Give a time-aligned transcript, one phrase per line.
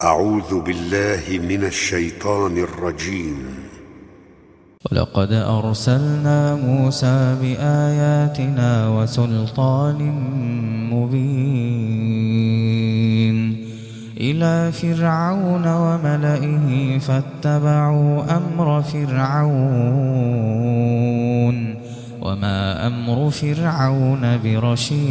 [0.00, 3.36] أعوذ بالله من الشيطان الرجيم.
[4.92, 10.00] ولقد أرسلنا موسى بآياتنا وسلطان
[10.92, 12.16] مبين.
[14.16, 19.60] إلى فرعون وملئه فاتبعوا أمر فرعون
[22.20, 25.10] وما أمر فرعون برشيد.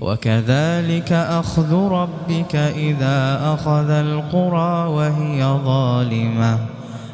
[0.00, 6.58] وكذلك أخذ ربك إذا أخذ القرى وهي ظالمة.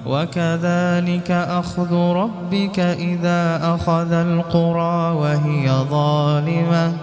[0.07, 6.97] وكذلك أخذ ربك إذا أخذ القرى وهي ظالمة.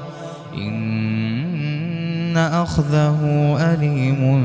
[0.58, 3.20] إن أخذه
[3.60, 4.44] أليم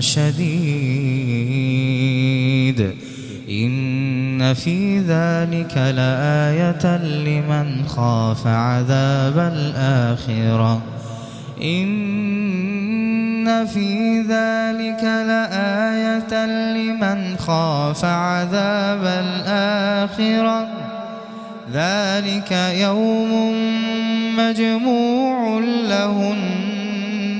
[0.00, 0.96] شديد.
[3.50, 10.82] إن في ذلك لآية لمن خاف عذاب الآخرة
[11.62, 20.68] إن في ذلك لآية لمن خاف عذاب الآخرة
[21.72, 23.52] ذلك يوم
[24.36, 26.34] مجموع له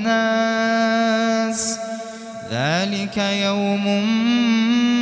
[0.03, 1.77] الناس
[2.51, 4.86] ذلك يوم مجموع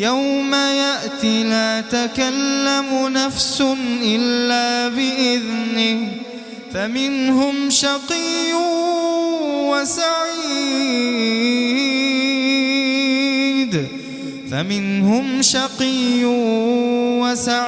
[0.00, 3.62] يوم يأتي لا تكلم نفس
[4.02, 6.08] إلا بإذنه
[6.74, 8.52] فمنهم شقي
[9.68, 10.20] وسعيد.
[14.50, 16.24] فمنهم شقي
[17.20, 17.60] وسعيد.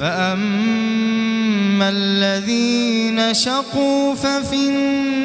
[0.00, 5.18] فأما الذين شقوا ففي النار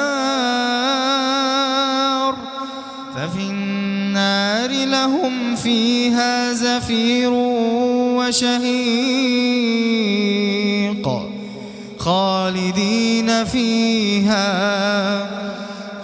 [3.16, 7.30] ففي النار لهم فيها زفير
[8.14, 8.70] وشهيق
[11.98, 14.46] خالدين فيها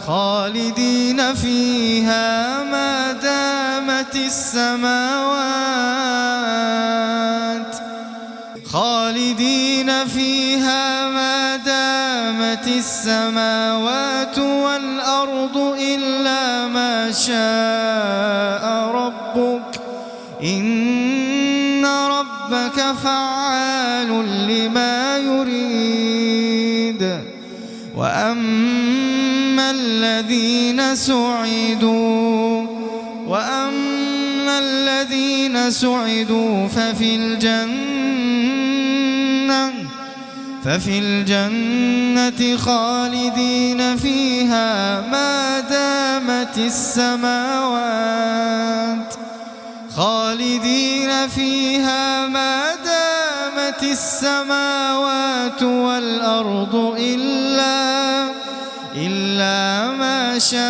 [0.06, 5.66] خالدين فيها ما دامت السماوات
[10.04, 19.80] فيها ما دامت السماوات والأرض إلا ما شاء ربك.
[20.42, 24.08] إن ربك فعال
[24.48, 26.16] لما يريد.
[27.96, 32.66] وأما الذين سعدوا
[33.26, 38.16] وأما الذين سعدوا ففي الجنة
[40.66, 47.86] ففي الجنة خالدين فيها ما دامت السماوات.
[49.96, 58.26] خالدين فيها ما دامت السماوات والأرض إلا
[58.96, 60.60] إلا ما شاء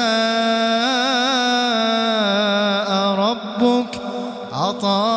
[3.14, 4.00] ربك.
[4.52, 5.15] عطاء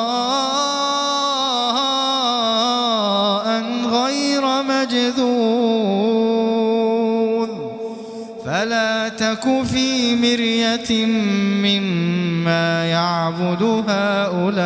[9.39, 11.05] تك في مرية
[11.63, 14.59] مما يعبد هؤلاء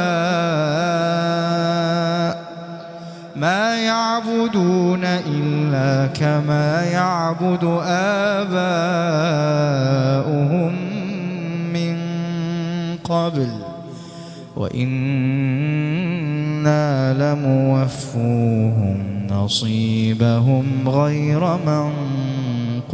[3.35, 7.63] ما يعبدون إلا كما يعبد
[8.43, 8.73] آباؤهم
[11.73, 11.97] من
[13.03, 13.49] قبل
[14.55, 15.53] وإنا
[17.13, 18.97] لموفوهم
[19.29, 22.93] نصيبهم غير منقوص